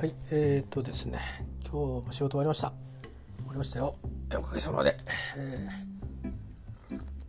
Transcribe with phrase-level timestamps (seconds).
[0.00, 1.18] はい、えー、っとですね、
[1.62, 2.72] 今日も仕事終わりました。
[3.36, 3.94] 終わりましたよ。
[4.34, 4.96] おかげさまで。
[5.36, 5.68] え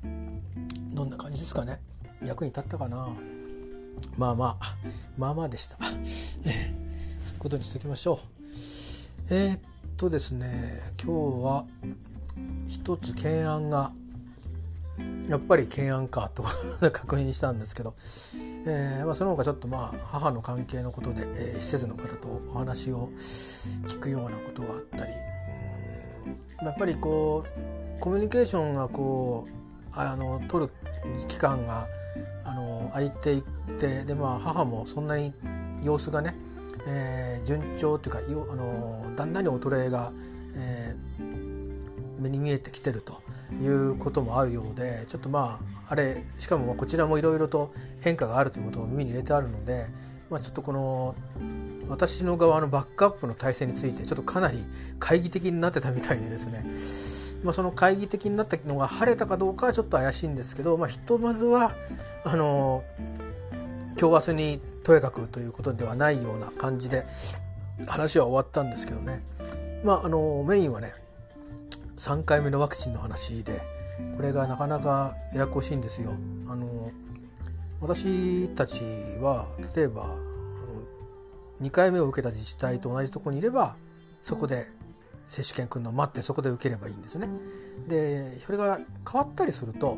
[0.05, 1.81] ーどんな感じですかね。
[2.23, 3.09] 役に立ったかな。
[4.17, 4.77] まあまあ、
[5.17, 5.75] まあまあでした。
[5.83, 8.17] そういうことにしておきましょう。
[9.33, 9.59] えー、っ
[9.97, 10.47] とですね、
[11.03, 11.65] 今日は
[12.69, 13.91] 一つ懸案が
[15.27, 16.43] やっぱり懸案かと
[16.93, 17.95] 確認したんですけど、
[18.65, 25.11] えーまあ、その他ちょっとまあ母の関係のことで、えー施設の方とお話を聞くようなことがあったり。
[26.63, 27.43] やっぱりこ
[27.97, 30.71] うコミュニケーションがこうあの取る
[31.27, 31.87] 期間が
[32.45, 33.41] あの空いていっ
[33.79, 35.33] てで、まあ、母もそんなに
[35.83, 36.35] 様子がね、
[36.87, 38.19] えー順調というか
[38.51, 40.11] あのだんだんに衰えが、
[40.55, 43.19] えー目に見えてきてると。
[43.61, 49.85] いうこともあるようでちょっとまああれしかもこちらもいろいろと変化があるということも耳に入れてあるので、
[50.29, 51.15] まあ、ちょっとこの
[51.89, 54.59] 私の側のバックアップの体制についてちょっとかなり
[54.99, 61.73] 懐疑的になってたみたいでですね、まあ、その懐疑的になったのが晴れたかどうかはちょっと怪しいんですけど、まあ、ひとまずは
[62.23, 62.83] あの
[63.99, 67.03] 今日明日にとやかくということではないような感じで
[67.87, 69.21] 話は終わったんですけどね。
[69.83, 70.91] まああのメインはね
[72.01, 73.61] 3回目のワクチンの話で
[74.15, 76.09] これがなかなかややこしいんですよ。
[76.47, 76.89] あの
[77.79, 78.81] 私たち
[79.21, 80.15] は例えばあの
[81.61, 83.75] 2回目を受けた自治体と同じとこにいれば
[84.23, 84.67] そこで
[85.27, 87.29] 接種券来るのを待ってそこで受ければいいんですね。
[87.87, 89.95] でそれが変わったりすると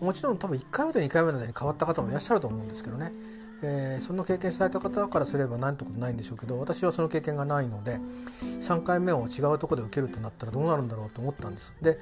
[0.00, 3.12] もちろん多分1回目と2回目の間に変わった方もいらっしゃると思うんですけどね、
[3.62, 7.98] えーその経験された方からすれば何てことないんでしょうけど私はその経験がないので
[8.60, 11.72] 3回目を違うとこで受けるってなったらどうなるんだろうと思ったんです。
[11.80, 11.98] で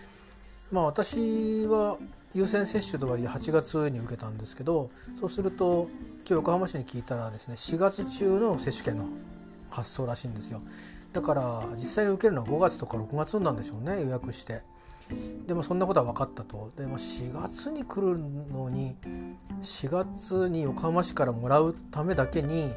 [0.73, 1.99] まあ私は
[2.35, 5.89] 優先接種とはいえ8月に受けたんですけどそうすると
[6.21, 9.09] 今日横浜市に聞いたらですね4月中の接種券の
[9.71, 10.61] 発送らしいんですよ
[11.13, 14.63] だから実際に受けるのは5月とか6月なんでしょうね予約して
[15.47, 16.71] でもそんなことは分かったと。
[16.77, 18.97] で、まあ、4月に来るのに
[19.63, 22.71] 4月に横浜市からもらうためだけに、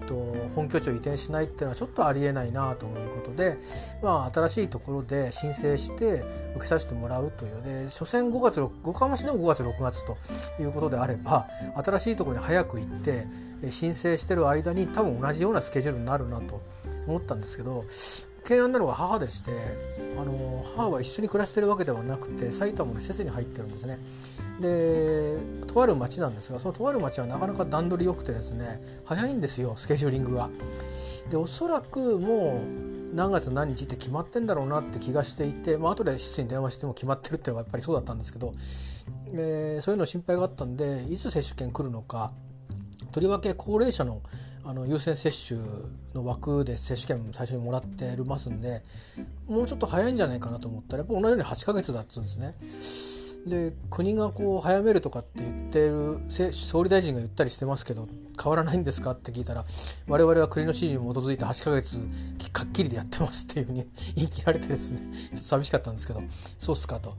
[0.00, 0.14] うん、と
[0.54, 3.56] 本拠地を移転しないっていうのはちょっとありえないなということで、
[4.02, 7.62] まあ、新しいところで申請して受けさせてもらうという。
[7.62, 11.48] で所詮5月6横浜市でも5月6月ということであれば
[11.82, 13.24] 新しいところに早く行って
[13.70, 16.60] 申請してる間に多分同じようなスケジュールになるなと
[17.06, 17.84] 思ったんですけど
[18.48, 19.50] 懸案なのが母でして
[20.18, 23.98] あの母は一緒に暮らしてるわけではなくて埼玉の施設に入ってるんですね。
[24.60, 25.36] で
[25.66, 30.48] とある町なんですがそのとある町はなかなか段取り良くてですね早いんですよスケジューリングが。
[31.30, 32.58] でおそらくも
[33.12, 38.54] う何月何日って決まってんだろうなって気がしていて、まあ後で施設に電話しても決まってるっていうのはやっぱりそうだったんですけど、
[39.32, 42.32] えーそういうの心配があったんでいつ接種券来るのか
[43.12, 44.20] とりわけ高齢者の
[44.68, 45.58] あの優先接種
[46.14, 48.82] の枠で接種券最初にもらってますんで
[49.48, 52.54] もうちょっと早いんじゃないかなと思ったらやっぱ同じように8ヶ月だっつうんですね。
[53.46, 56.18] で国がこう早めるとかって言ってる
[56.52, 58.08] 総理大臣が言ったりしてますけど
[58.40, 59.64] 変わらないんですかって聞いたら
[60.06, 61.98] 我々は国の指示に基づいて8ヶ月
[62.52, 65.00] かっきりでやってますっていうふうに言い切られてですね。
[65.30, 66.22] ちょっと寂しかったんですけど
[66.58, 67.14] そうっすかと。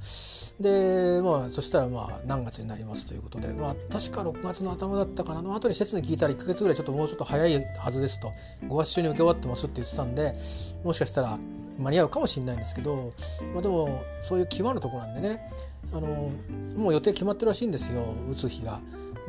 [0.60, 5.42] でまあそしたらまあ何月になりますということでまあ確か6月の頭だったかな。
[5.42, 8.32] の後に施設に聞いたら1ヶ月ぐらいちょっともうちょっと早いはずですと。
[8.68, 10.36] 5月中に受け終わってますって言ってたんで
[10.84, 11.38] もしかしたら
[11.80, 13.14] 間に合うかもしれないんですけど、
[13.54, 15.50] まあ、でもそういう際のとこなんでね。
[15.94, 16.32] あの
[16.78, 18.80] もう予定決まってるらしいんですよ打つ日が。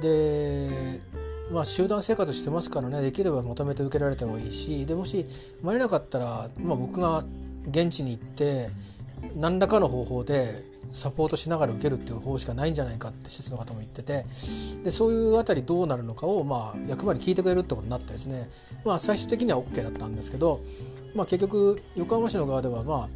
[0.01, 0.69] で
[1.53, 5.27] まあ集団生活してますからねできれば求めて受けられた方がいいしでもし
[5.63, 7.25] 間に合わなかったら、まあ、僕が
[7.67, 8.69] 現地に行って
[9.37, 10.49] 何らかの方法で
[10.93, 14.25] サポートしながら受けるっていう方しかないんじゃないかって施設の方も言ってて
[14.85, 18.49] でそういうあたりどうなるのかを、まあ、役場に聞いてくれるってことになってですね、
[18.85, 20.61] まあ、最終的には OK だったんですけど、
[21.15, 23.09] まあ、結局横浜市の側ではまあ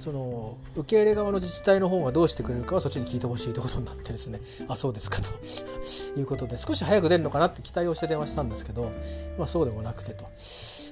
[0.00, 4.40] その受け入れ側の自治体の方がどうしてくれるかはそっちに聞いてほしいということになってですね。
[4.68, 5.30] あそうですかと。
[6.18, 8.90] いうことで少し早く出るのかなって期待をして電話したんですけど、
[9.38, 10.24] まあ、そうでもなくてと。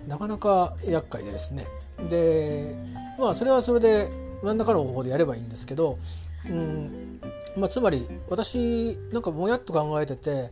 [0.08, 1.66] なかなか厄介でですね。
[2.08, 2.74] で
[3.18, 4.10] まあそれはそれで
[4.42, 5.98] 何らかの方法でやればいいんですけど、
[6.46, 7.20] うん
[7.56, 10.50] まあ、つまり私なんかもやっと考えてて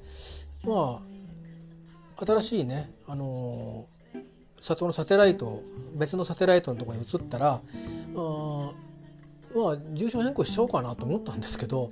[0.64, 1.02] ま
[2.18, 3.84] あ新しいねあの
[4.60, 5.60] 里のサテライト
[5.98, 7.60] 別のサテライトのとこに移ったら
[8.16, 8.72] あ
[9.54, 11.90] まあ住所変更しちゃおうかなと思ったんですけど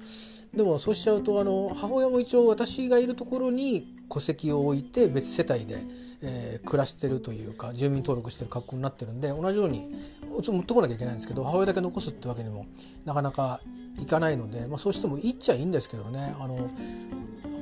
[0.54, 5.78] でもそうしちゃうとあの母親も一応私がいるところに戸籍を置いて別世帯で、
[6.22, 9.94] えー暮らしてるというか住民登録してる格好になってるんで同じように
[10.30, 12.66] 持ってこなきゃいけないんですけど母親だけ残すってわけにも
[13.04, 13.60] なかなか
[14.00, 16.34] いかないので、まあ、そうしてもいいっちゃいいんですけどね。
[16.38, 16.70] あの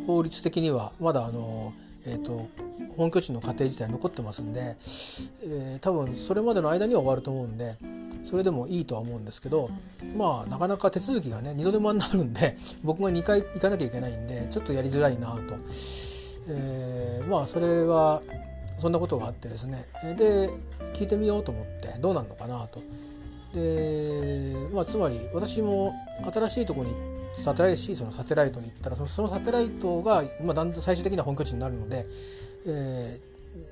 [0.06, 1.72] 法律的にはまだあの
[2.10, 2.48] えーと、
[2.96, 4.76] 本拠地の家庭自体残ってますんで、
[5.44, 7.76] えー、多分それまでの間には終わると思うんで
[8.24, 9.68] それでもいいとは思うんですけど
[10.16, 15.54] まあなかなか手続きがね二度手間になるんで 僕が2回行かなきゃいけないんでちょっとやりづらいなと、
[16.48, 18.22] えー、まあそれは
[18.78, 20.50] そんなことがあってですねで
[20.94, 22.80] 聞いてみようと思ってどうなるのかなと。
[23.54, 25.94] でまあ、つまり私も
[26.30, 32.06] 新しいところにサテライトシーズのサテライトに行ったらそのサテライトが、まあ、だんだん最終的には本拠地になるので、
[32.66, 33.18] え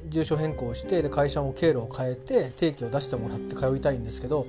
[0.06, 4.46] ー、住所変更してで会社も経路を変えて定期を出してもらって通いたいんですけど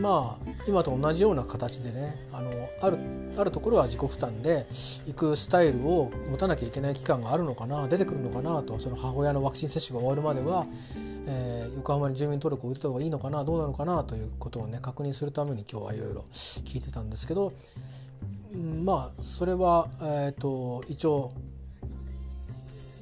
[0.00, 2.50] まあ今と同じような形でねあの
[2.80, 2.98] ある
[3.36, 4.66] あるところは自己負担で
[5.06, 10.66] 行くスタイルを持たなきゃいけない期間があるのかな出てくるのかなとその母親のワクチン接種が終わるまでは、
[11.26, 17.52] えー、横浜に住民登録を入れた方がいいのかなどうなのかなということをね確認するために今日はいろいろ聞いてたんですけど
[18.84, 21.32] まあそれは、えーと、一応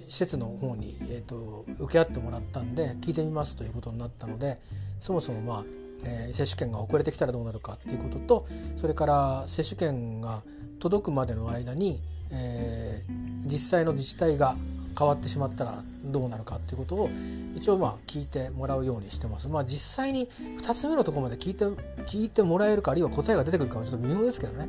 [0.08, 4.58] 施設の方に、えーと、受け合ってもらったんで聞いてみますということになったので
[4.98, 5.64] そもそもまあ、
[6.04, 8.46] えー、接種券が遅れてきたらどうなるかっていうことと
[8.76, 10.42] それから接種券が
[10.78, 12.00] 届くまでの間に、
[12.32, 14.56] えー、実際の自治体が
[14.98, 17.10] 変わってしまったらどうなるかっていうことを
[17.56, 19.48] 一応まあ聞いてもらうようにしてます。
[19.48, 20.28] まあ実際に
[20.58, 21.64] 2つ目のところまで聞いて
[22.04, 24.68] 聞いてもらえるかあるいは答えが出てくるかはちょっと微妙ですけどね。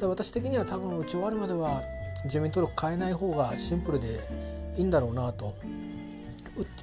[0.00, 1.82] で私的には多分打ち終わるまでは
[2.30, 4.20] 住民登録変えない方がシンプルで
[4.76, 5.54] いいんだろうなと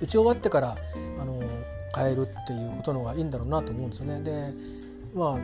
[0.01, 0.77] 打ち終わってから
[1.19, 1.41] あの
[1.95, 4.21] 変えるっていうことの方がいいんだろうなと思うんですよね。
[4.21, 4.53] で
[5.13, 5.39] まあ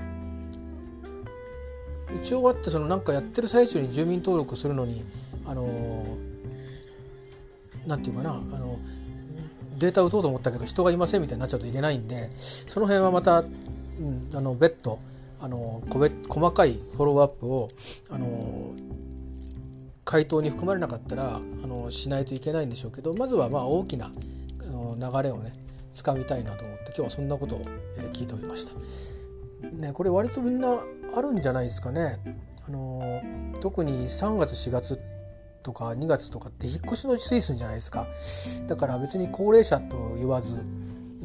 [2.14, 5.04] 打ち終わってそのなんかやってる最中に住民登録するのに
[5.46, 6.18] あの
[7.88, 8.80] なんていうかなあの
[9.78, 13.48] データを打とうと思ったけど人がいませんみたいになっちゃうといけないんでその辺はまた、うん、
[14.36, 15.00] あの別途
[15.40, 17.68] あの細かいフォローアップを
[18.12, 18.76] あの
[20.06, 24.10] 回答に含まれなかったらあのしないといけないんでしょうけどまずはまあ大きなあ
[24.66, 25.52] の流れをね
[25.92, 27.62] つかみたいなと思って今日はそんなことを、
[28.14, 28.74] 聞いておりました。
[29.76, 30.82] ね、これ割とみんな
[31.16, 32.18] あるんじゃないですかね。
[32.68, 33.22] あの
[33.60, 35.00] 特に3月4月
[35.62, 38.08] とか2月とかって引っ越しのシーズンじゃないですか。
[38.68, 40.60] だから別に高齢者と言わずう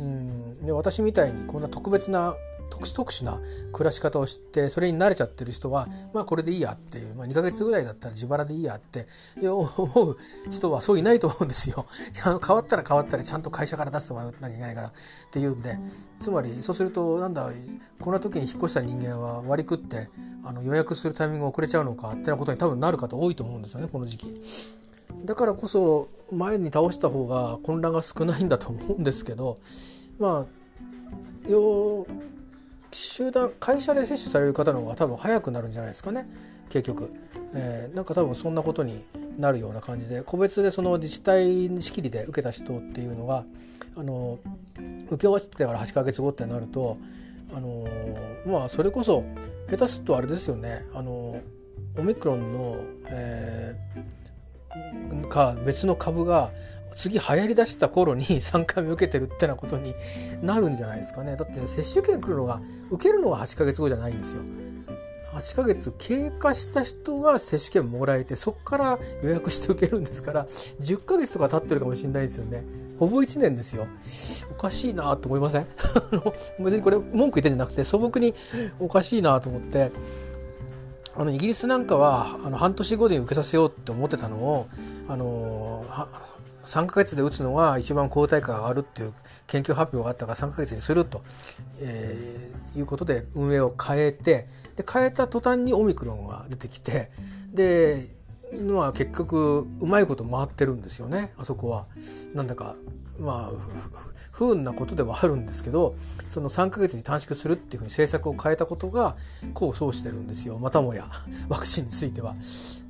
[0.00, 2.34] んで私みたいにこんな特別な
[2.70, 3.40] 特殊特殊な
[3.72, 9.06] 暮らし方を知ってそれに慣れちゃってる人はまあこれでいいやっていう、まあ、2ヶ月ぐらいだったら自腹でいいやって
[9.42, 9.64] 思
[10.04, 10.16] う
[10.50, 11.86] 人はそういないと思うんですよ。
[12.22, 14.92] 変わったら変わったらちゃんと会社から出してもらわなきゃいけないからっ
[15.30, 15.78] ていうんで
[16.20, 17.50] つまりそうするとなんだ
[18.00, 20.08] こんな時に引っ越した人間は割り食って
[20.44, 24.34] あの予約するタイミング遅れちゃうのかってなことに多分なる方多いと思うんですよねこの時期。
[25.24, 29.58] だからこそ前に倒した方が混乱が少ないんだと思うんですけど
[30.18, 30.46] ま
[31.48, 32.06] あよ
[32.92, 36.24] 集団会社で接種される方の方が多分早くなるんじゃないですかね。
[36.68, 37.12] 結局、
[37.54, 39.04] えー、なんか多分そんなことに
[39.38, 43.44] なるような感じで個別でその自治体仕切りで受けた人っていうのが
[43.96, 44.38] あの
[45.06, 46.98] 受け終わってから8ヶ月後ってなると
[47.54, 47.86] あの
[48.46, 49.24] まあそれこそ
[49.70, 50.84] 下手するとあれですよね。
[50.94, 51.40] あの
[51.98, 52.76] オミクロンの、
[53.08, 56.50] えー、か別の株が
[56.96, 59.94] 次流行りだした頃に 3回目受けてるってなことに
[60.42, 61.36] なるんじゃないですかね。
[61.36, 62.60] だって接種券来るのが
[62.90, 64.42] 受けるのは8ヶ月後じゃないんですよ。
[65.34, 70.46] 8ヶ月経過した人が接種券もらえてそこから予約して受けるんですから
[70.80, 72.64] 10ヶ月とか経ってるかもしれないですよね。
[72.98, 73.86] ほぼ1年ですよ。
[74.50, 75.66] おかしいなと思いません？
[76.64, 78.34] 別にこれ文句言ってんじゃなくて素朴に
[78.80, 79.90] おかしいなと思って
[81.18, 84.66] あのイギリスなんかはあの半年後で受けさせようって思ってたのを
[85.08, 85.84] あの
[86.66, 89.14] 3ヶ月で打つのが一番抗体価が上がるっていう
[89.46, 91.22] 研究発表があったから3ヶ月にすると、
[91.80, 94.46] えー、いうことで運営を変えて
[94.76, 97.08] で変えた途端にオミクロンが出てきて
[97.54, 98.08] で
[98.68, 101.86] まあ結局うまいこと回ってるんですよねあそこは。
[102.34, 102.76] なんだか
[103.20, 103.76] まあ
[104.32, 105.94] 不運なことではあるんですけど
[106.28, 109.16] その3ヶ月に短縮するっていうふうに政策を変えたことが
[109.54, 111.06] 功を奏してるんですよまたもや
[111.48, 112.34] ワクチンについては。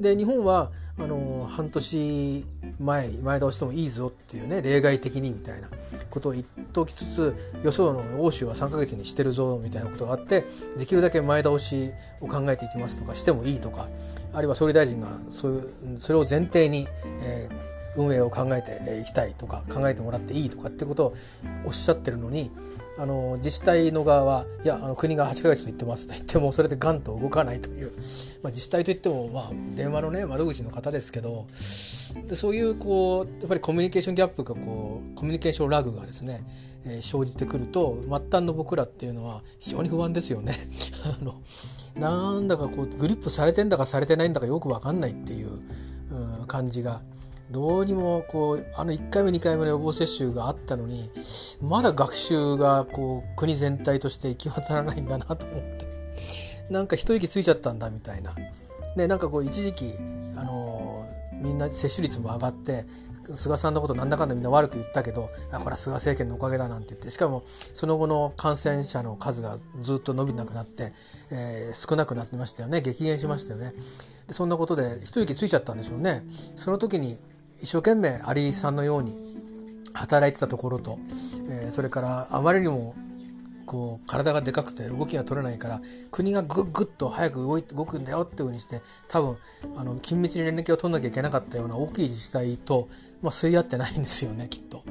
[0.01, 2.45] で日本はあの半年
[2.81, 5.69] 前前倒してもいいぞっていうね例外的にみたいな
[6.11, 10.45] ことを言っておきつつ予想の欧州は3ヶ月にしてるぞみたいなことがあって
[10.79, 11.91] できるだけ前倒し
[12.21, 13.87] を考えていきますとかしてもいいとか
[14.33, 16.87] あるいは総理大臣がそういうそれを前提に、
[17.23, 21.15] えー、運営を考えていきたいとか考えてもらっていいとかってことを
[21.65, 22.51] おっしゃってるのに
[22.99, 27.87] あの自治体の側はいやあの国が8ヶ月と言ってますと言ってもそれでガンと動かないという、
[28.43, 31.47] まあ、自治体といっても、まあ、電話のね窓口の方ですけど
[32.27, 36.41] でそういうこうやっぱりコミュニケーションギャップがこうコミュニケーションラグがですね、
[36.87, 40.55] えー、生じてくると末端の僕らっていうのは非常に不安ですよね。
[41.21, 41.35] あの
[41.97, 45.49] なんだかこうグリップされてんだかされてないんだかよく分かんないっていう、
[46.43, 47.03] う、感じが
[47.51, 51.09] どうにもこうあの1回目2回目の予防接種があったのに
[51.63, 55.87] まだ学習がこう国全体として行き渡らないんだなと思って。
[56.71, 58.35] なんか一息ついちゃったんだみたいな。
[58.97, 59.95] でなんかこう一時期
[60.37, 62.85] あのみんな接種率も上がって
[63.35, 70.93] 菅さんのことなんだかんだみんな悪く言ったけどあこれは菅政権のおかげだなんて言ってしかもその後の感染者の数がずっと伸びなくなって、
[71.31, 72.81] えー、少なくなってましたよね。
[72.81, 73.73] 激減しましたよね。
[74.29, 76.23] でそんなことで一息ついちゃったんでしょうね。
[76.57, 77.19] その時に
[77.61, 79.13] 一生懸命アリさんのように
[79.95, 80.99] 働いてたところと、
[81.51, 82.95] えー、それからあまりにも
[83.67, 89.37] こう体がでかくて動きが取れないから国がぐっぐっと早く動い動くんだよっていうふうにして多分
[89.77, 92.89] あの緊密に連絡を取んなきゃいけなかったような大きい自治体と、
[93.23, 94.83] まあ、吸い合ってないんですよねきっと。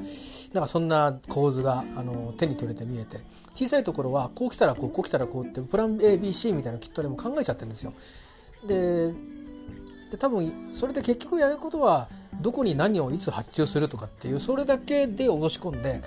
[0.50, 3.18] だからそんな構図があの手に取れて見えて
[3.54, 7.94] 小さいところはこう来たらこうこう来たらこうってプラン ABC みたいなきっとでも考えちゃってるんですよ。
[8.68, 9.14] で
[10.12, 12.10] で多分それで結局やることは
[12.42, 16.02] どこに何をいつ発注するとかっていうそれだけで落とし込んで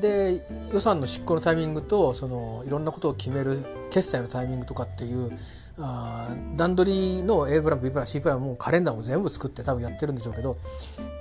[0.00, 5.30] で予算の執行のタイミングとそのいろんなことを決める決済のタイミングとかっていう
[5.78, 10.56] あ段取りの A プラン B プラン C プランもカレンダーも全部作って多分やってるんでしょうけど、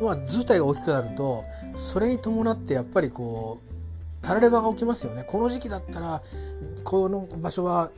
[0.02, 3.72] まあ、図体が大きくなるとそれに伴ってやっぱりこう
[4.22, 5.24] たらればが起きますよね。
[5.28, 6.22] この時期だったら
[6.84, 7.90] この場所は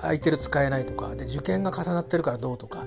[0.00, 2.84] 空いてる使えないとかで受験が重なってるからどうとか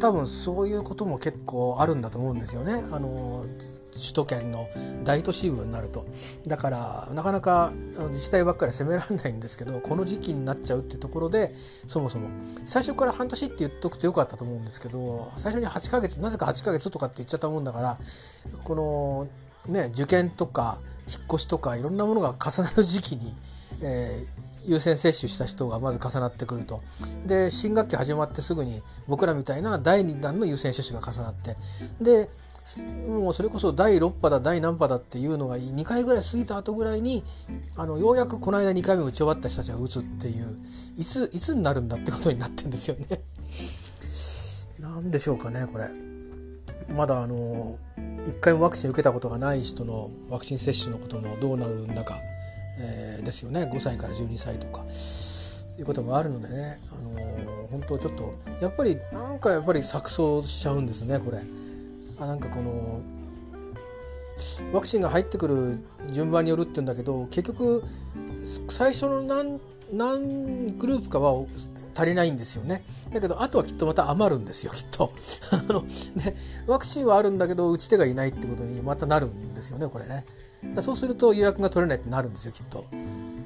[0.00, 2.82] 多分そういうことも結構あるんだと思うんですよね。
[2.92, 3.44] あの
[3.94, 4.66] 首都圏の
[5.04, 6.04] 大都市部になると
[6.48, 7.72] だからなかなか
[8.08, 11.50] 自治体ばっかり責められないんですけどこの時期になっちゃうってところで
[11.86, 12.28] そもそも
[12.64, 17.98] 最初から半年って言っとくとよかったと思うんですけど最初に8ヶ月なぜか8ヶ月とかって言っちゃったもんだから
[18.64, 18.74] こ
[19.68, 23.32] のね受験とか引っ越しとかいろんなものが重なる時期に、
[23.84, 26.82] えー優先接種した人がまず重なってくると
[27.26, 31.56] で新学期始まってすぐに僕らみたいな第2弾の優先接種が重なって
[32.00, 32.28] で
[33.08, 37.22] もうそれこそ第6波だ第何波だっていうのが2回ぐらい過ぎた後ぐらいに
[37.76, 40.56] あのようやくこの間2回目打ち終わった人たちが打つっていう
[40.96, 43.20] いついつになるんだってことになってんですよね。
[44.80, 45.88] 何でしょうかねこれ。
[46.94, 52.18] まだあの1回もワクチン受けたことがない人のワクチン接種のこともどうなるんだか
[52.78, 53.64] えー、ですよね。
[53.64, 54.84] 5歳から12歳とか。
[55.78, 61.38] いうこともあるのでね、あのー、本当ちょっとやっぱりなんかやっぱり錯綜しちゃうんですねこれ。
[62.20, 63.02] あなんかこの
[64.72, 65.78] ワクチンが入ってくる
[66.12, 67.82] 順番によるって言うんだけど結局
[68.68, 69.60] 最初の何
[69.92, 71.44] 何グループかは
[71.96, 72.82] 足りないんですよね。
[73.12, 75.12] だけどあとはきっとまた余るんですよきっと。
[75.50, 76.34] あので
[76.66, 80.24] ワクチンはあるんだけど打ち手がいないってことにまたなるんですよねこれね。
[80.74, 82.84] だそうすると予約が取れないってなるんですよきっと。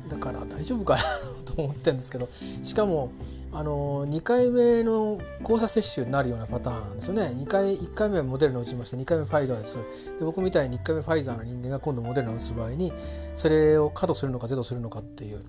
[0.08, 1.02] だから大丈夫かな
[1.44, 2.28] と思ってるんですけど。
[2.62, 3.10] しかも
[3.52, 7.22] あの2回目の交差接種になるようなパターンですよね。
[7.34, 9.76] 2回1回目はモデルナ打ちまして2回目ファイザーです。
[10.18, 12.92] で僕みたいに1回目ファイザーの人間が今度モデルナ打つ場合に
[13.34, 15.42] それを過度するのかゼロするのかっていう。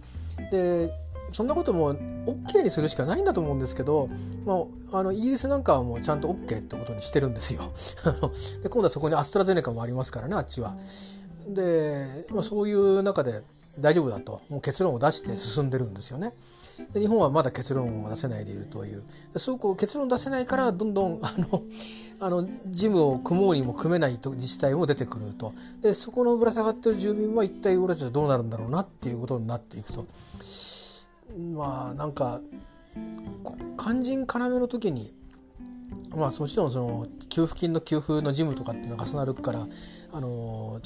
[0.52, 0.90] で
[1.32, 4.10] そんなことも OK にするしかないんだと思うんですけど、
[4.46, 7.62] まあ、あのイギリスなんかはもうちゃんと OK ってことにしてるんですよ。
[8.64, 10.76] で今度はそこにアストラゼネカもありますからねあっちは。
[11.54, 13.42] で、まあ、そういう中で
[13.80, 14.42] 大丈夫だと。
[14.50, 16.34] もう結論を出して進んでるんですよね。
[16.94, 19.04] で日本はまだ結論を出せないでいるという。
[19.36, 21.62] そうこう結論出せないからどんどんあの
[22.22, 22.50] あの事
[22.88, 25.54] 務を組もうにも組めないと自治体も出てくると。
[25.82, 30.06] でそこのぶら下がってる住民は一体俺たちはどうなるんだろうなっていうことになっていくと。
[31.56, 32.42] まあなんか
[33.78, 35.14] 肝心要の時に
[36.16, 39.66] まあもちろんその給付金の給付の事務とかっていうのが重なるから
[40.12, 40.80] あの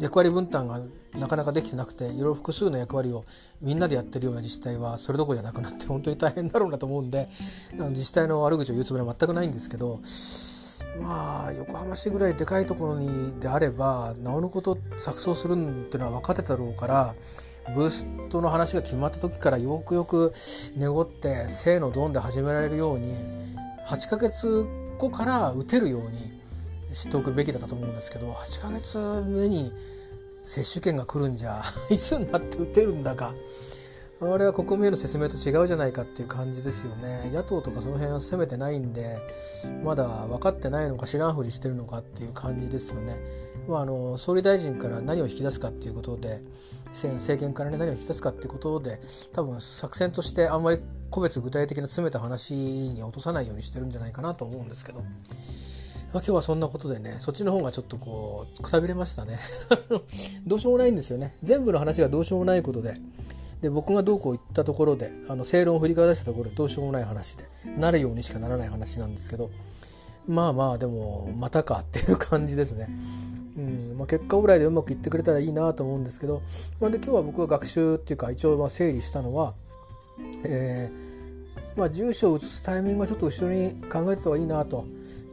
[0.00, 0.80] 役割分担が
[1.18, 3.24] なかなかできてなくていろいろ複数の役割を
[3.62, 7.28] みんなでやってるような自治体はそれどころじゃなくなって本当に大変だろうなと思うんで
[7.90, 10.00] 自治体の悪口を言うつもりは全くないんですけど
[11.00, 15.56] まあ横浜市ぐらいでかいところにであればなおのこと錯綜するっ
[15.90, 17.14] ていうのは分かってたろうから
[17.74, 20.32] ブーストの話が決まった時からよくよく
[20.76, 23.12] 寝ごって「せのドン」で始められるように
[23.86, 24.66] 8ヶ月
[24.98, 26.43] 後から打てるように
[26.94, 29.72] しておくべきだったと思うんですけど8ヶ月目に
[30.42, 33.34] 接種券が来るんじゃ いつになって打てるんだか
[34.20, 39.18] あれは国民への説明と違うじゃないかっていう感じですよね野党とかその辺は攻めてないんで
[39.82, 43.16] まだ分かってないのか知らんふりしてるのかっていう感じですよね。
[43.68, 46.40] まあ、あの総理大臣から何を引き出すかっていうことで
[46.92, 49.00] 政権から、ね、何を引き出すかっていうことで
[49.32, 55.02] 多分作戦としてあんまり個別具体的な詰めた話に落とさないようにしてるんじゃないかなと思うんですけど。
[56.14, 59.36] まあ、今日はそんなことでねそっちの方がちょっとこうくたびれましたね。
[60.46, 61.34] どうしようもないんですよね。
[61.42, 62.94] 全部の話がどうしようもないことで。
[63.62, 67.44] で僕がどうこう言ったところであの正論を振り返らしたところでどうしようもない話で。
[67.78, 69.50] なるようにしかならない話なんですけど。
[70.28, 72.86] まあまあでもまたかっていう感じですね。
[73.58, 73.98] うん。
[73.98, 76.42] まあ、結果オーライでうまくいってくれたらいいなと思うんですけど、
[76.80, 79.52] まあ、で今日は僕が学習っていうか一応まあ整理したのは、
[80.44, 81.14] えー
[81.76, 84.84] まあ、住所を移すタイミングはちょっと後ろに考えてた方がいいなと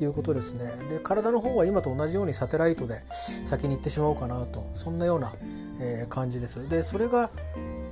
[0.04, 0.72] いうことですね。
[0.90, 4.66] で体の方は今と同じようにサテライトで先に行ってしまおうかなと。
[4.74, 5.32] そんなような、
[5.80, 6.68] えー、感じです。
[6.70, 7.30] でそれが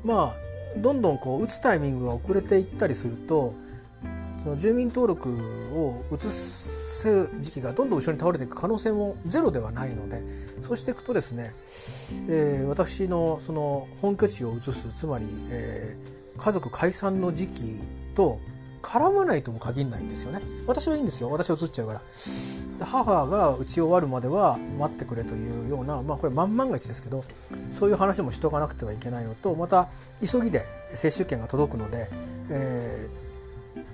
[0.04, 3.54] まあどんどんこう打つタイミングが遅れていったりすると
[4.42, 5.30] その住民登録
[5.76, 10.22] を移す時期がどんどん後ろに倒れていく可能性もゼロではないので
[10.62, 11.52] そうしていくとですね、
[12.30, 17.62] えー、私のその本拠地を移すつまり、えー、家族解散の時期
[18.16, 18.40] と
[18.82, 20.42] 絡まないとも限らないんですよね。
[20.68, 21.30] 私はいいんですよ。
[21.30, 22.02] 私は移っちゃうから。
[22.86, 27.24] 母が打ち終わるまでは待ってくれというようなまあこれ万万が一ですけど
[27.72, 29.90] そういう話もしとかなくてはいけないのとまた
[30.22, 30.62] 急ぎで
[30.96, 32.08] 接種券が届くので、
[32.52, 33.10] え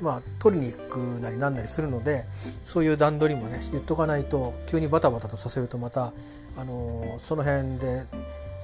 [0.02, 6.14] ー、まあ取りに行くなりなんなりするのでそういう段取りもね言っとかないと急にバタバタとさせるとまた、
[6.58, 8.04] あのー、その辺で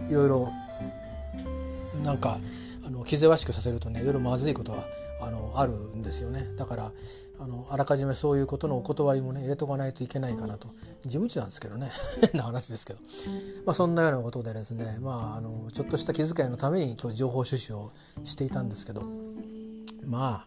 [0.10, 0.52] いろいろ
[2.04, 2.38] なんか
[2.86, 4.86] あの気ぜわしくさせるとねいろいろまずいことは
[5.22, 6.48] あのあるんですよね。
[6.58, 6.92] だから
[7.40, 10.68] あのあらかじめそういうことのお断りもね入れとかないといけないかなと。
[11.04, 11.90] 事務地なんですけどね。
[12.32, 13.00] 変な話ですけど、
[13.66, 17.92] まあ、そんなようなことでですね、まあ、あのちょっとした気遣いのために今日情報収集を
[18.24, 19.04] していたんですけど。
[20.06, 20.46] まあ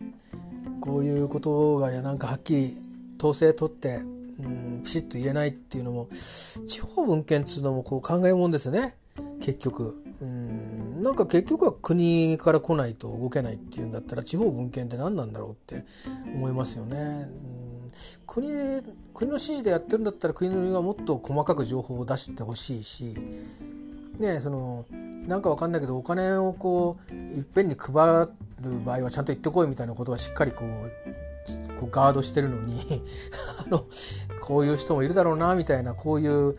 [0.80, 2.72] こういうことがなんかはっきり
[3.18, 4.00] 統制取って
[4.38, 8.96] うんピシッと言えないっていうのも地方文献っつうのもこう考えもんですね。
[9.40, 9.96] 結局。
[10.20, 11.02] うん。
[11.02, 15.84] なんか結局は国から来ないと動けないっていうんだったら地方分権って何なんだろうって
[16.34, 17.28] 思いますよね。
[18.26, 18.48] 国
[19.14, 23.14] 国の指示でやってるんだったら国はもっと細かく情報を出してほしいし、
[24.18, 24.84] ね、その
[25.28, 32.74] なんかわかんないけどお金をこういっぺんに配る場合はちゃんと言ってこいみたいなことはしっかりこうこうガードしてるのに
[33.64, 33.84] あの
[34.40, 36.56] こういう人もいるだろうなみたいなこういう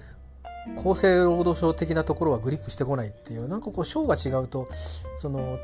[0.77, 4.67] 厚生労働省的なところはグリップしてこないっていうなんかこう省が違うと
[5.15, 5.59] その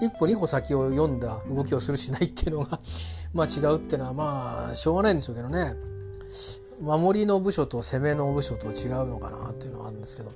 [0.00, 2.80] 一歩二歩先を読んだ動きをするしないっていうのが
[3.34, 5.74] まあ違うっていうのはまあしょうがないんでしょうけどね。
[6.80, 10.32] 守りの部署と攻めの部署と違うのかなっていうのはあるんですけど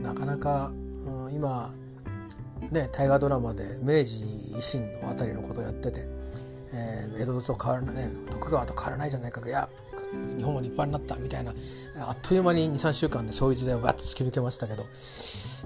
[0.00, 0.72] なかなか、
[1.06, 1.74] うん、今
[2.70, 4.24] ね大河ドラマで明治
[4.56, 6.08] 維新のあたりのことをやってて、
[6.72, 9.68] えー、江戸と変わらない、ね、徳川と変わらないじゃないかいや。
[10.36, 11.52] 日本も立派になったみたいな
[12.08, 14.84] あっという間に23週間でそういう時代をバッと突き抜けましたけど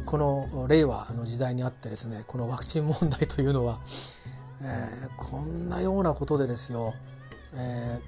[0.04, 3.80] この令和の時代にあってですねこのワクチン問題というのは、
[4.62, 6.94] えー、こんなようなことでですよ、
[7.54, 7.98] え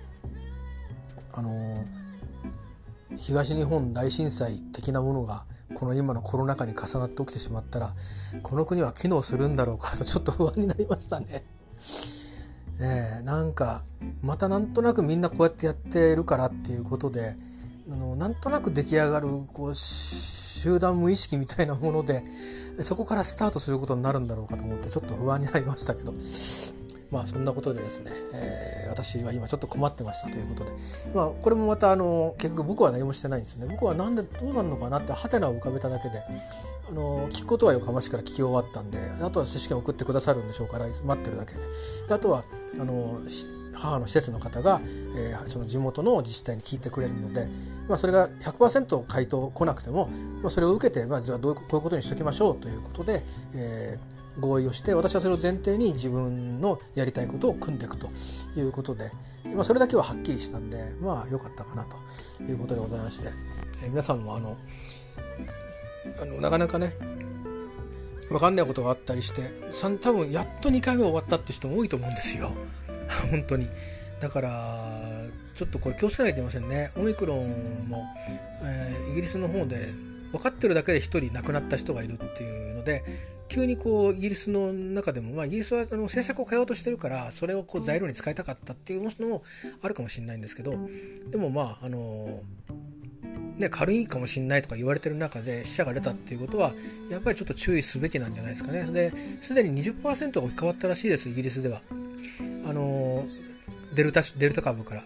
[1.32, 1.84] ー、あの
[3.16, 7.92] 東日本大震災的なものがこの今のコロナ禍に重なって起きてしまったら
[8.42, 11.44] この国は機能するんだろうかとちょっと不安になりましたね。
[12.82, 13.82] えー、なんか
[14.22, 17.34] またなんとなくみんなこうやってやってるからっていうことで
[17.90, 22.22] あのなんとなく出来上がるこう集団無意識みたいなもので
[22.82, 26.12] そこからスタートすることになるんだろうかと思ってちょっと不安になりましたけど。
[27.10, 30.70] まあそんなことでですね、えー、私は今ちょっと困ってましたということで、
[31.14, 33.66] まあ、これもまたあの結局僕は何もしてないんですね。
[33.68, 36.22] 僕はなんでどうなるのかなってハテナを浮かべただけで
[36.90, 41.60] あの聞くことは横浜市から聞き終わったんであとは接種券送ってくださるんでしょうから待ってるだけで。
[42.10, 42.44] あとは
[42.80, 43.20] あの
[43.72, 44.80] 母の施設の方が、
[45.16, 47.48] えー、その地元の自治体に聞いてくれるので、
[47.88, 50.08] まあ、それが100%回答来なくても、
[50.42, 53.22] まあ、それを受けて、まあ、じゃあどういうこういうことにしときましょうということで、
[53.54, 58.08] えー合意をして私はそれを前提に自分のやりたいことを組んでいくと
[58.56, 59.10] いうことで、
[59.54, 61.96] まあ、それだけははっきりしたんでまあ良かったかなと
[62.44, 63.28] いうことでございまして、
[63.82, 64.56] えー、皆さんもあの
[66.20, 66.94] あのなかなかね
[68.28, 69.42] 分かんないことがあったりして
[70.00, 72.52] 多分やっと2回目終わったって人も多いと思うんですよ。
[73.30, 73.68] 本当に。
[74.20, 75.00] だから
[75.54, 76.92] ちょっとこれ気をつけないといけませんね。
[76.96, 78.04] オミクロンも、
[78.62, 79.88] えー、イギリスの方で
[80.32, 83.02] 分かってるだけで1人亡くなった人がいるっていうので
[83.48, 89.42] 急にこうイギリスの中でも、まあ、イギリスはあの政策を変えようとしてるからそれをこう材料に使いたかったっていうのも
[89.82, 90.72] あるかもしれないんですけど
[91.30, 92.40] でもまああの
[93.60, 96.72] ね、軽いかもしれないとか言われてる中で死者が出たっていうことは
[97.10, 98.84] やっぱりちょっと注意すべきなんじゃないですかね。
[98.84, 101.82] ですでに20%が置き換わったらしいですイギリスでは。
[102.66, 103.26] あの
[103.94, 105.02] デルタデルタ株から。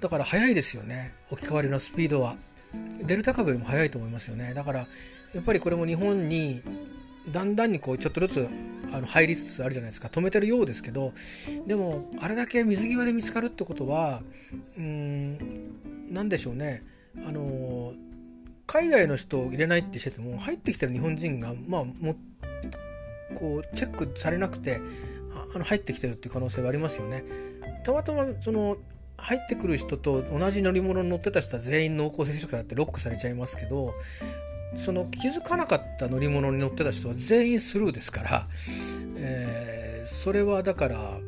[0.00, 2.36] だから早いですよね置き換わりのスピードは。
[3.04, 4.54] デルタ株よりも早いと思いますよね。
[4.54, 4.86] だから
[5.34, 6.62] やっぱりこれも日本に
[7.28, 8.48] だんだんにこうちょっとずつ
[8.92, 11.12] あの入りつつあるじゃないですか止めてるようですけど
[11.66, 14.22] でもあれだけ水際で見つかるってことは
[14.76, 15.38] うん
[16.12, 16.82] 何でしょうね
[17.18, 17.92] あの
[18.66, 22.14] 海外の人を入れないってしてても入ってきてる日本人がまあも
[23.34, 24.80] こうチェックされなくて
[25.54, 27.24] あの入ってきてるっていう可能性はありますよね。
[27.84, 28.76] たまたまその
[29.16, 33.92] 入ってくる人と同じ乗り物に乗ってた人は全員濃厚接触者だってロックされちゃいますけど
[34.76, 38.48] その気づかなかった乗り物に乗ってた人は全員スルーですから、
[39.16, 41.18] えー、それはだから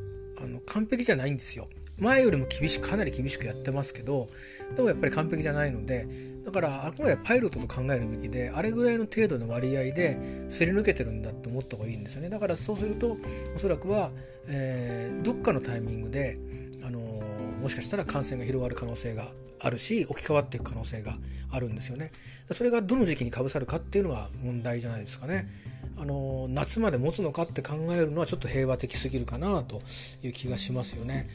[0.42, 1.68] あの完璧じゃないんですよ。
[1.98, 4.28] 前よりも厳しくかなり厳しくやってますけど
[4.76, 12.28] でもやっぱり完璧じゃないのでだからあくまでパイロットと考えるべきであれぐらいの程度の割合ですり抜けてるんだって思った方がいいんですよね。
[12.28, 13.16] だからそうすると
[13.57, 14.11] おそらくは、
[14.48, 16.37] えー、どっかのタイミングで、
[16.85, 19.28] あのー、もしかしたら感染が広がる可能性が
[19.61, 21.16] あるし置き換わっていく可能性が
[21.52, 22.11] あるんですよね。
[22.50, 25.48] それがどの時期にかぶさるかっていうのが問題じゃないですかね。
[25.96, 29.81] あのー、夏まで持つのかって考えるのはちょっと平和的すぎるかなと
[30.24, 31.28] いう気がしますよね。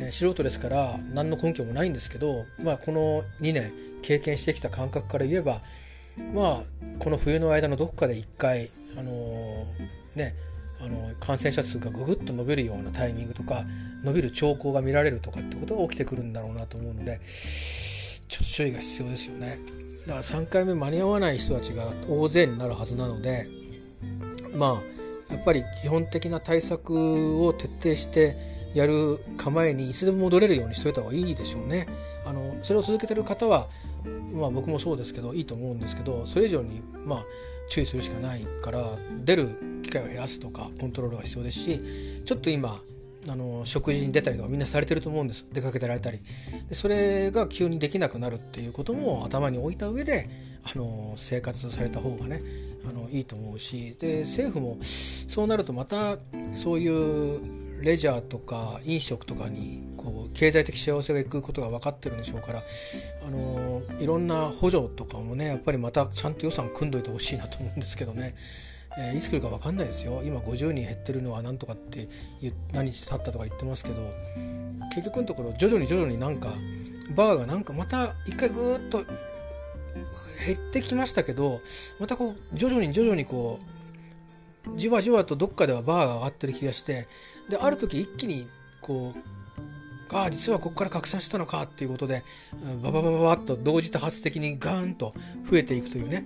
[0.00, 5.60] え素人ですから何の根拠もないんですけど、まあ、この2年経験してきた感覚から言えば
[6.34, 6.64] まあ
[6.98, 10.34] この冬の間のどこかで1回あのー、ね
[10.80, 13.64] あの感染者数がぐぐっと伸びるようなタイミングとか
[14.02, 19.58] 伸びる兆候が見られるとかってことが起きてくるんだろうなと思うのでちょっと注意が必要ですよね。
[20.06, 23.46] だから3回目間に合わない人たちが大勢になるはずなので
[24.56, 24.80] ま
[25.28, 31.86] あやっぱり基本的な対策を徹底してやる構えにいつでも戻れるようにしといた方がいいでしょうね。
[32.24, 33.68] あのそれを続けてる方は、
[34.34, 37.24] まあ、僕もそうですけどいいと思うんですけどそれ以上に、まあ、
[37.68, 39.48] 注意するしかないから出る
[39.82, 41.80] 機会を減らすとかコントロールが必要ですし
[42.24, 42.80] ちょっと今
[43.28, 45.44] あの食事に出たりとかみんなされてると思うんです。
[45.52, 46.18] 出かけてられたり。
[46.68, 50.26] でそれが急にできなくなるっていうことも頭に置いた上で
[50.64, 52.40] あの生活された方がね
[52.88, 53.94] あのいいと思うし。
[53.98, 56.16] で政府もそうなるとまた
[56.54, 62.62] そういうレジャーとか飲食とかにこう経済的幸せがいくことが分かってるんでしょうから
[63.26, 68.34] あのいろんな補助とかもねやっぱりまたちゃんと予算組んどいてほしいなと思うんですけどね。
[68.98, 72.08] えー、いつ来るか分かんないですよ今50人減ってるのは何とかって
[72.72, 74.12] 何日経ったとか言ってますけど
[74.92, 76.52] 結局のところ徐々に徐々になんか
[77.14, 79.04] バーがなんかまた一回ぐーっと
[80.44, 81.60] 減ってきましたけど
[82.00, 87.06] またこう徐々に徐々にこうじわじわとどっかではバーが上がってる気がして
[87.50, 88.48] である時一気に
[88.80, 92.22] こうああ実はここから拡散したのかっていうことで
[92.82, 96.24] バババババッと同時多発的にガーンと増えていくというね。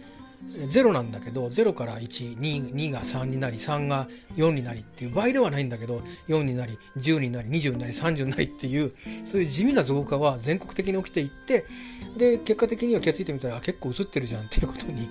[0.68, 4.06] 0なんだけど0から12が3になり3が
[4.36, 8.92] 4になりっていう倍ではないんだけど4になり10になり20になり30になりっていう
[9.24, 11.64] そういう地味な増加は全国的に起きていって
[12.16, 15.08] で結果的には気が付いてみたら結構映ってるじゃんっていうことに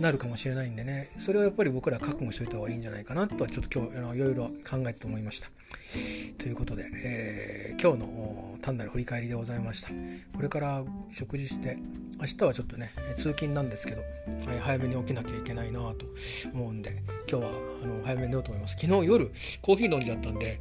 [0.00, 5.48] なるかもしれないんでねそれはやっぱり僕ら覚悟しといた方がいいんじゃないかなとはちょっと今日あのいろいろ考えて思いました。
[6.38, 9.88] ということで、えー、今日の単なる振り返りでございました。
[10.34, 11.78] これから食事して
[12.20, 14.02] 明日はちょっとね通勤なんですけど、
[14.50, 15.96] はい、早めに起きなきゃいけないなと
[16.52, 17.50] 思うんで今日は
[17.82, 18.76] あの早めに寝ようと思います。
[18.78, 19.30] 昨日夜
[19.62, 20.60] コーヒー飲んじゃったんで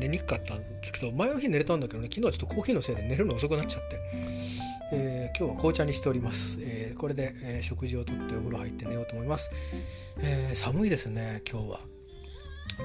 [0.00, 4.81] 寝にくかったんですけど前の日寝れたんだけどね昨日はちょっとコーヒーのせいで寝るの遅くなっちゃって。
[4.94, 9.50] えー、今日は紅茶にしております、えー、これで、えー、食事をとってお風呂入って寝ようと思います、
[10.18, 11.80] え寒いですね今日は。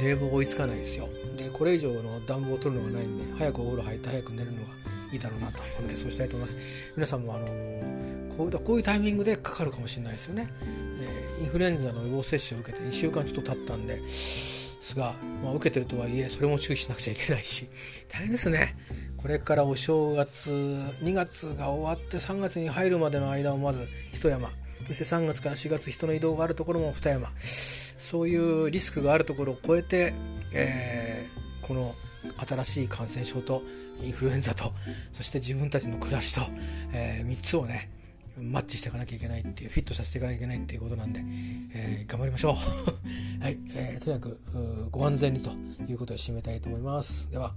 [0.01, 1.07] 冷房追いつかないですよ。
[1.37, 4.67] でこれ以上の暖房を取るのがないんで早くお風呂入って早く寝るのが
[5.11, 6.93] いいだろうなと思うのでそうしたいと思います。
[6.95, 7.47] 皆さんもあの
[8.35, 10.47] こうこういうタイミングでかかるかもしれないですよね、
[11.39, 17.67] えインフルエンザの予防接種を受けて2週間ちょっと経ったんですが、まあ、受けてるとはいえそれも注意しなくちゃいけないし。
[18.09, 18.75] 大変ですね。
[19.17, 24.49] これからお正月2月が終わって3月に入るまでの間をまず一山。
[24.85, 27.29] そして3月から4月人の移動があるところも二山。
[27.39, 30.13] そういうリスクがあるところを超えて、
[30.53, 31.95] えー、この
[32.47, 33.63] 新しい感染症と
[34.01, 34.71] インフルエンザと
[35.11, 36.41] そして自分たちの暮らしと、
[36.93, 37.89] えー、3つをね
[38.39, 41.23] マッチしていかなきゃいけないっていうフィットさせていかなきゃいけないっていうことなんで、
[41.73, 42.53] えー、頑張りましょう。
[43.43, 45.49] はい、えー、とにかくご安全にと
[45.89, 47.31] いうことで締めたいと思います。
[47.31, 47.51] では。